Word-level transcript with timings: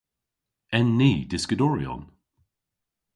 En 0.77 0.87
ni 0.97 1.11
dyskadoryon? 1.29 2.03